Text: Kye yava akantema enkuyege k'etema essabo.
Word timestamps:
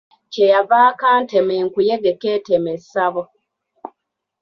Kye 0.31 0.45
yava 0.53 0.77
akantema 0.89 1.53
enkuyege 1.61 2.11
k'etema 2.21 2.69
essabo. 2.77 3.23